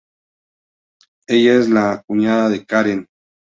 [1.27, 3.05] Ella es la cuñada de Karen.